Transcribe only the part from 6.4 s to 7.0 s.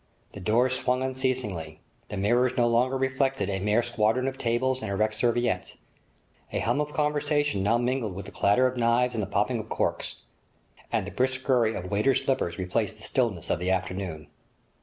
a hum of